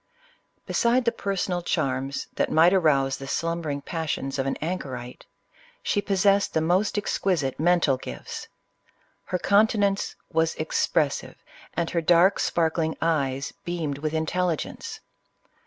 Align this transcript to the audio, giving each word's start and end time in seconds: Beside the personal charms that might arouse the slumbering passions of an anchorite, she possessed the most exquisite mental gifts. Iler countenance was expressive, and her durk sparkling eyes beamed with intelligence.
Beside 0.65 1.05
the 1.05 1.11
personal 1.11 1.61
charms 1.61 2.25
that 2.33 2.49
might 2.51 2.73
arouse 2.73 3.17
the 3.17 3.27
slumbering 3.27 3.81
passions 3.83 4.39
of 4.39 4.47
an 4.47 4.55
anchorite, 4.57 5.27
she 5.83 6.01
possessed 6.01 6.55
the 6.55 6.59
most 6.59 6.97
exquisite 6.97 7.59
mental 7.59 7.97
gifts. 7.97 8.47
Iler 9.31 9.37
countenance 9.43 10.15
was 10.33 10.55
expressive, 10.55 11.35
and 11.75 11.91
her 11.91 12.01
durk 12.01 12.39
sparkling 12.39 12.97
eyes 12.99 13.53
beamed 13.63 13.99
with 13.99 14.15
intelligence. 14.15 15.01